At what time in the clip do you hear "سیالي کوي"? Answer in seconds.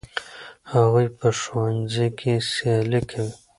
2.51-3.33